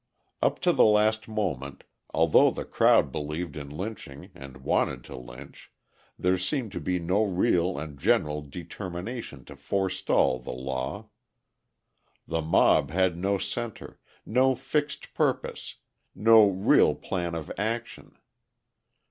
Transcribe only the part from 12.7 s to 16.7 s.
had no centre, no fixed purpose, no